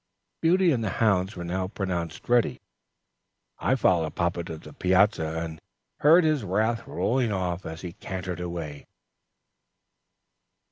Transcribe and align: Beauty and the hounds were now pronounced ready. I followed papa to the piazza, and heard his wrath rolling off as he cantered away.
Beauty 0.41 0.71
and 0.71 0.83
the 0.83 0.89
hounds 0.97 1.35
were 1.35 1.43
now 1.43 1.67
pronounced 1.67 2.27
ready. 2.27 2.59
I 3.59 3.75
followed 3.75 4.15
papa 4.15 4.43
to 4.45 4.57
the 4.57 4.73
piazza, 4.73 5.37
and 5.43 5.59
heard 5.99 6.23
his 6.23 6.43
wrath 6.43 6.87
rolling 6.87 7.31
off 7.31 7.67
as 7.67 7.81
he 7.81 7.93
cantered 7.93 8.39
away. 8.39 8.87